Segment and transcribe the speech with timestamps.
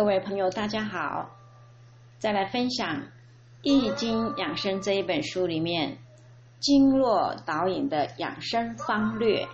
[0.00, 1.36] 各位朋友，大家好！
[2.18, 2.96] 再来分享
[3.60, 5.98] 《易经养生》这一本书里面
[6.58, 9.46] 经络导引的养生方略，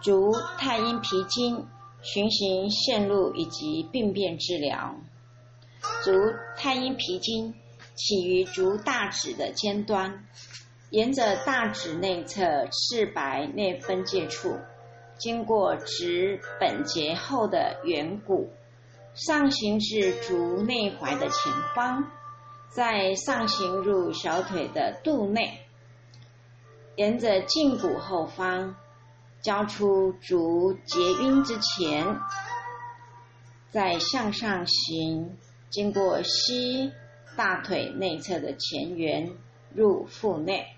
[0.00, 1.66] 足太阴脾经
[2.02, 4.94] 循行线路以及病变治疗。
[6.04, 6.12] 足
[6.56, 7.52] 太阴脾经
[7.96, 10.24] 起于足大趾的尖端，
[10.90, 14.56] 沿着大趾内侧赤白内分界处，
[15.18, 18.48] 经过趾本节后的远骨。
[19.14, 22.10] 上行至足内踝的前方，
[22.68, 25.66] 再上行入小腿的肚内，
[26.96, 28.76] 沿着胫骨后方，
[29.42, 32.16] 交出足结晕之前，
[33.70, 35.36] 再向上行，
[35.70, 36.92] 经过膝
[37.36, 39.36] 大腿内侧的前缘，
[39.74, 40.76] 入腹内，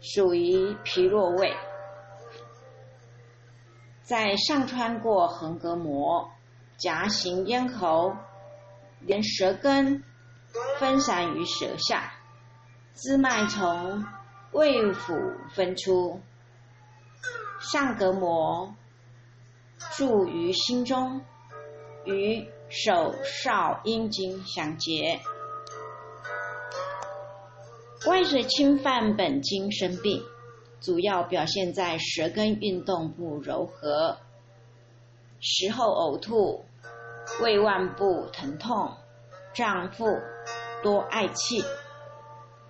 [0.00, 1.52] 属于脾络位，
[4.02, 6.30] 再上穿过横膈膜。
[6.78, 8.14] 夹行咽喉，
[9.00, 10.04] 连舌根
[10.78, 12.12] 分散于舌下，
[12.94, 14.04] 支脉从
[14.52, 16.20] 胃腑分出，
[17.60, 18.74] 上膈膜
[19.96, 21.22] 注于心中，
[22.04, 25.20] 与手少阴经相接。
[28.06, 30.22] 外水侵犯本经生病，
[30.80, 34.18] 主要表现在舌根运动不柔和。
[35.40, 36.64] 食后呕吐、
[37.42, 38.96] 胃脘部疼痛、
[39.54, 40.06] 胀腹、
[40.82, 41.62] 多嗳气；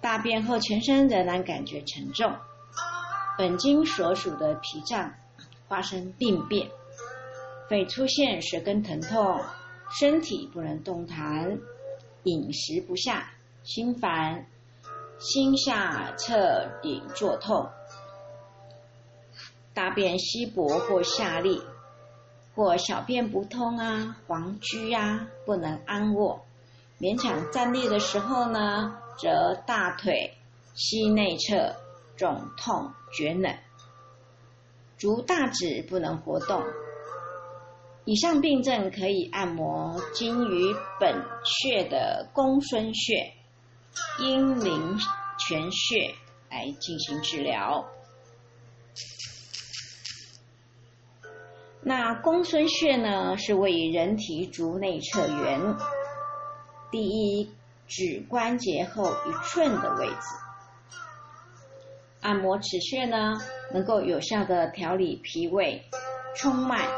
[0.00, 2.34] 大便后全身仍然感觉沉重。
[3.38, 5.14] 本经所属的脾脏
[5.68, 6.70] 发生病变，
[7.68, 9.40] 会出现舌根疼痛、
[9.98, 11.58] 身体不能动弹、
[12.24, 13.30] 饮食不下、
[13.62, 14.46] 心烦、
[15.18, 17.66] 心下侧顶作痛、
[19.72, 21.62] 大便稀薄或下痢。
[22.54, 26.44] 或小便不通啊，黄居啊，不能安卧，
[26.98, 30.34] 勉强站立的时候呢，则大腿、
[30.74, 31.76] 膝内侧
[32.16, 33.56] 肿痛、厥冷，
[34.98, 36.62] 足大趾不能活动。
[38.04, 43.32] 以上病症可以按摩经于本穴的公孙穴、
[44.18, 44.98] 阴陵
[45.38, 46.14] 泉穴
[46.50, 47.88] 来进行治疗。
[51.90, 55.74] 那公孙穴呢，是位于人体足内侧缘
[56.88, 57.50] 第一
[57.88, 60.14] 指关节后一寸的位置。
[62.20, 63.40] 按摩此穴呢，
[63.74, 65.82] 能够有效的调理脾胃、
[66.36, 66.88] 冲脉，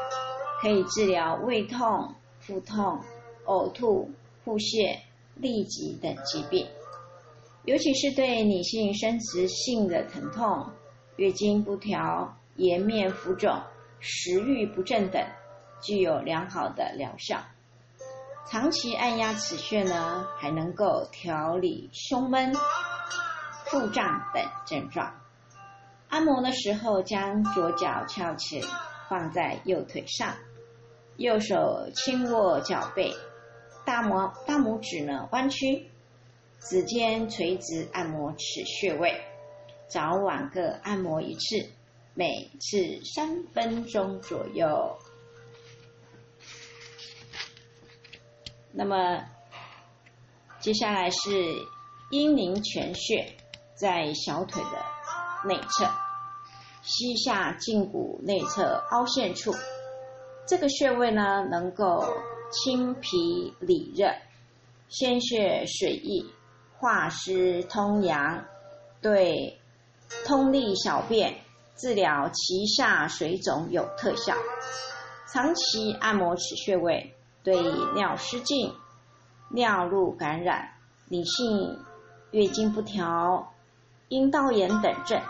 [0.61, 3.01] 可以治疗胃痛、腹痛、
[3.47, 4.11] 呕吐、
[4.45, 4.99] 腹泻、
[5.41, 6.67] 痢疾等疾病。
[7.65, 10.67] 尤其是对女性生殖性的疼痛、
[11.17, 13.59] 月经不调、颜面浮肿。
[14.03, 15.25] 食欲不振等，
[15.81, 17.39] 具有良好的疗效。
[18.51, 22.53] 长期按压此穴呢，还能够调理胸闷、
[23.67, 24.05] 腹胀
[24.35, 25.15] 等症状。
[26.09, 28.61] 按摩的时候，将左脚翘起，
[29.09, 30.35] 放在右腿上，
[31.17, 33.15] 右手轻握脚背，
[33.87, 35.89] 大拇大拇指呢弯曲，
[36.59, 39.23] 指尖垂直按摩此穴位，
[39.87, 41.71] 早晚各按摩一次。
[42.15, 44.99] 每次三分钟左右。
[48.73, 49.25] 那么，
[50.61, 51.55] 接下来是
[52.11, 53.35] 阴陵泉穴，
[53.75, 55.91] 在小腿的内侧，
[56.83, 59.55] 膝下胫骨内侧凹陷处。
[60.47, 62.05] 这个穴位呢，能够
[62.51, 64.13] 清脾理热、
[64.89, 66.31] 鲜血水溢、
[66.79, 68.45] 化湿通阳，
[69.01, 69.61] 对
[70.27, 71.39] 通利小便。
[71.77, 74.35] 治疗脐下水肿有特效。
[75.33, 77.57] 长期按摩此穴位，对
[77.95, 78.73] 尿失禁、
[79.51, 80.75] 尿路感染、
[81.09, 81.79] 女性
[82.31, 83.53] 月经不调、
[84.09, 85.21] 阴道炎等症，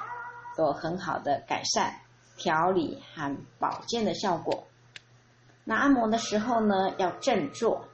[0.58, 1.94] 有很好的改善、
[2.36, 4.64] 调理和保健的效果。
[5.64, 7.84] 那按摩的时候呢，要正坐，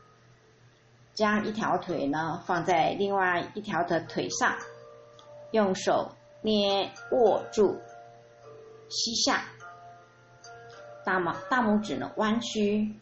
[1.13, 4.57] 将一条腿呢放在另外一条的腿上，
[5.51, 7.79] 用手捏握住。
[8.91, 9.45] 膝下，
[11.05, 12.95] 大拇大拇指呢弯曲，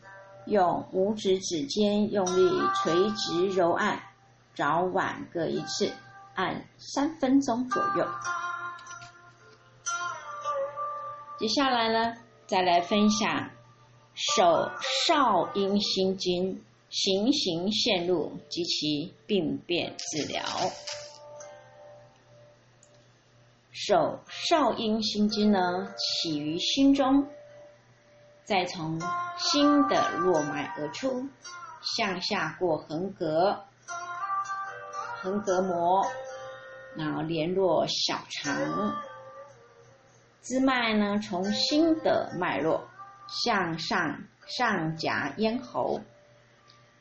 [0.47, 2.51] 用拇指指尖用力
[2.83, 4.01] 垂直揉按，
[4.55, 5.93] 早晚各一次，
[6.35, 8.07] 按三分钟左右。
[11.39, 12.17] 接下来呢，
[12.47, 13.51] 再来分享
[14.15, 14.71] 手
[15.07, 20.43] 少阴心经行行线路及其病变治疗。
[23.79, 25.61] 手少阴心经呢，
[25.99, 27.29] 起于心中，
[28.43, 28.99] 再从
[29.37, 31.29] 心的络脉而出，
[31.83, 33.61] 向下过横膈，
[35.21, 36.07] 横膈膜，
[36.97, 38.97] 然后联络小肠。
[40.41, 42.89] 支脉呢，从心的脉络
[43.29, 46.01] 向上上夹咽喉，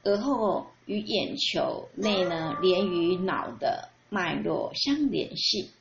[0.03, 5.71] 而后与眼球内呢连于脑的脉络相联系。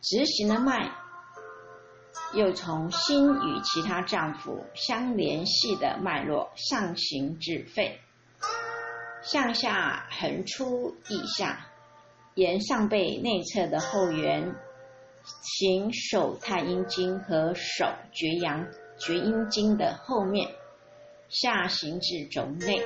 [0.00, 0.90] 直行的脉
[2.32, 8.00] 又从心与其他脏腑相联系的脉络上行至肺，
[9.22, 11.66] 向下横出腋下，
[12.34, 14.54] 沿上背内侧的后缘。
[15.42, 18.66] 行手太阴经和手厥阳
[18.98, 20.50] 厥阴经的后面，
[21.28, 22.82] 下行至肘内，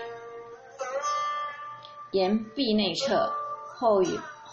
[2.10, 3.32] 沿臂内侧
[3.76, 4.02] 后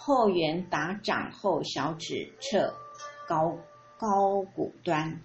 [0.03, 2.73] 后缘打掌后小指侧
[3.27, 3.55] 高
[3.99, 5.21] 高骨端，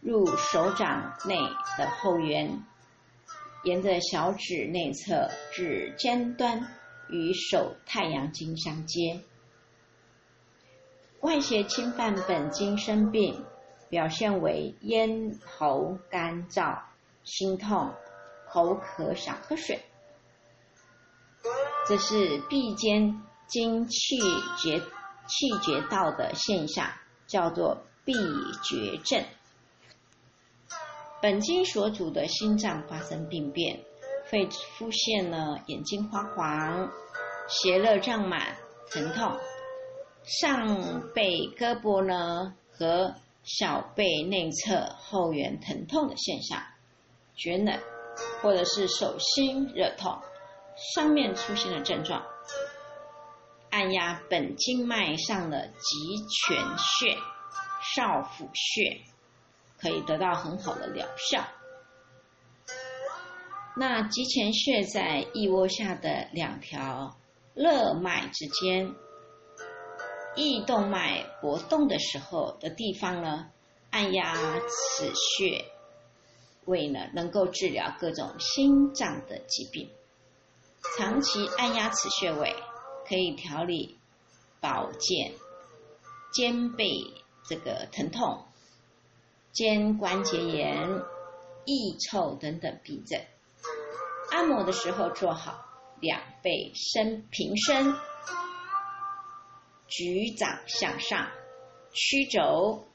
[0.00, 1.36] 入手掌内
[1.76, 2.64] 的后缘，
[3.64, 6.66] 沿着小指内侧指尖端，
[7.10, 9.20] 与手太阳经相接。
[11.20, 13.44] 外邪侵犯本经生病，
[13.90, 16.78] 表现为咽喉干燥、
[17.22, 17.92] 心痛、
[18.48, 19.84] 口渴、想喝水，
[21.86, 24.18] 这是闭间经气
[24.58, 26.88] 绝气绝道的现象，
[27.26, 28.12] 叫做闭
[28.62, 29.24] 绝症。
[31.22, 33.80] 本经所主的心脏发生病变，
[34.26, 36.90] 肺出现了眼睛发黄、
[37.48, 38.56] 邪热胀满、
[38.90, 39.36] 疼痛。
[40.24, 43.14] 上背胳膊呢和
[43.44, 46.60] 小背内侧后缘疼痛的现象，
[47.36, 47.80] 厥冷，
[48.42, 50.18] 或者是手心热痛，
[50.94, 52.26] 上面出现的症状，
[53.70, 57.16] 按压本经脉上的极泉穴、
[57.94, 59.00] 少府穴，
[59.80, 61.44] 可以得到很好的疗效。
[63.76, 67.16] 那极泉穴在腋窝下的两条
[67.54, 68.94] 肋脉之间。
[70.36, 73.46] 腋动脉搏动的时候的地方呢，
[73.90, 74.34] 按压
[74.68, 75.64] 此穴
[76.66, 79.90] 位呢，能够治疗各种心脏的疾病。
[80.98, 82.54] 长期按压此穴位，
[83.08, 83.98] 可以调理
[84.60, 85.32] 保健
[86.32, 86.88] 肩背
[87.48, 88.44] 这个疼痛、
[89.52, 90.88] 肩关节炎、
[91.64, 93.20] 腋臭等等病症。
[94.30, 95.64] 按摩的时候做好
[96.00, 97.94] 两背伸平伸。
[99.88, 101.30] 举掌向上，
[101.92, 102.86] 曲肘，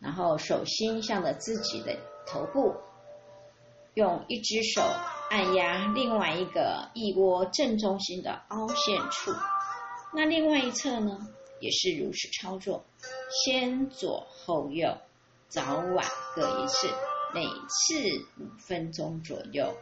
[0.00, 2.74] 然后手心向着自己的头部，
[3.92, 4.80] 用一只手
[5.34, 9.32] 按压另外一个腋窝正中心的凹陷处。
[10.12, 11.26] 那另外一侧呢，
[11.58, 12.84] 也是如此操作，
[13.28, 14.96] 先左后右，
[15.48, 16.86] 早晚各一次，
[17.34, 18.00] 每次
[18.38, 19.74] 五分钟左右。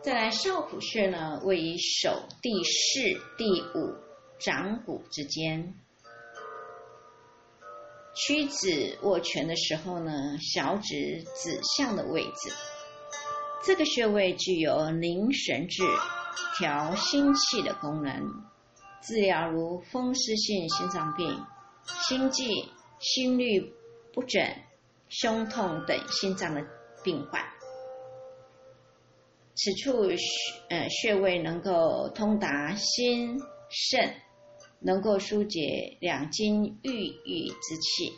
[0.00, 3.00] 再来少府穴呢，位于手第四、
[3.36, 3.96] 第五
[4.38, 5.74] 掌骨之间。
[8.18, 12.52] 屈指握拳的时候呢，小指指向的位置。
[13.64, 15.82] 这个穴位具有凝神志、
[16.56, 18.20] 调心气的功能，
[19.02, 21.44] 治疗如风湿性心脏病、
[22.08, 22.68] 心悸、
[22.98, 23.72] 心律
[24.12, 24.42] 不整、
[25.08, 26.60] 胸痛等心脏的
[27.04, 27.40] 病患。
[29.54, 30.16] 此处穴
[30.70, 34.14] 呃穴位能够通达心肾，
[34.80, 38.12] 能够疏解两经郁郁之气，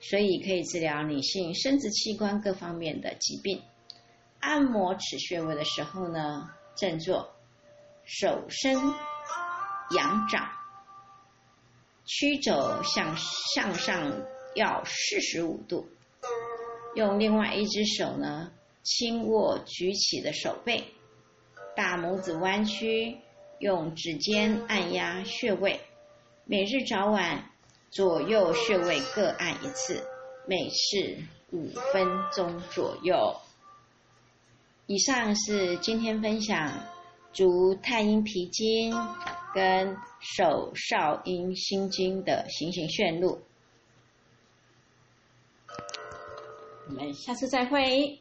[0.00, 3.62] 所以可以治疗女性生殖器官各方面的疾病。
[4.40, 7.34] 按摩此穴位的时候呢，正坐，
[8.04, 8.74] 手伸
[9.96, 10.50] 仰掌，
[12.04, 14.22] 曲肘向向上
[14.54, 15.88] 要四十五度，
[16.94, 18.52] 用另外一只手呢。
[18.86, 20.84] 轻握举起的手背，
[21.74, 23.16] 大拇指弯曲，
[23.64, 25.80] 用指尖按压穴位。
[26.44, 27.48] 每日早晚
[27.88, 30.06] 左右穴位各按一次，
[30.46, 31.16] 每次
[31.50, 33.40] 五分钟左右。
[34.84, 36.84] 以上是今天分享
[37.32, 38.94] 足太阴脾经
[39.54, 43.40] 跟手少阴心经的行行线路。
[46.86, 48.20] 我们下次再会。